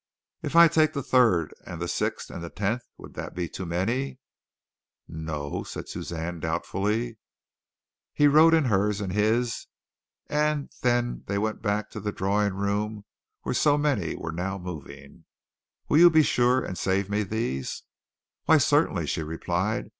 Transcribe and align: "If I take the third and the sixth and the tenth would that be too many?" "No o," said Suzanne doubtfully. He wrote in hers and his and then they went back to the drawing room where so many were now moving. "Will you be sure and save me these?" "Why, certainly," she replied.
"If 0.41 0.55
I 0.55 0.67
take 0.67 0.93
the 0.93 1.03
third 1.03 1.53
and 1.63 1.79
the 1.79 1.87
sixth 1.87 2.31
and 2.31 2.43
the 2.43 2.49
tenth 2.49 2.81
would 2.97 3.13
that 3.13 3.35
be 3.35 3.47
too 3.47 3.67
many?" 3.67 4.17
"No 5.07 5.57
o," 5.59 5.63
said 5.63 5.87
Suzanne 5.89 6.39
doubtfully. 6.39 7.19
He 8.11 8.25
wrote 8.25 8.55
in 8.55 8.65
hers 8.65 8.99
and 8.99 9.13
his 9.13 9.67
and 10.25 10.71
then 10.81 11.23
they 11.27 11.37
went 11.37 11.61
back 11.61 11.91
to 11.91 11.99
the 11.99 12.11
drawing 12.11 12.55
room 12.55 13.05
where 13.43 13.53
so 13.53 13.77
many 13.77 14.15
were 14.15 14.31
now 14.31 14.57
moving. 14.57 15.25
"Will 15.87 15.99
you 15.99 16.09
be 16.09 16.23
sure 16.23 16.65
and 16.65 16.79
save 16.79 17.07
me 17.07 17.21
these?" 17.21 17.83
"Why, 18.45 18.57
certainly," 18.57 19.05
she 19.05 19.21
replied. 19.21 19.89